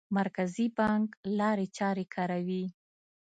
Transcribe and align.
مرکزي 0.17 0.67
بانک 0.77 1.09
لارې 1.39 1.67
چارې 1.77 2.05
کاروي. 2.15 2.65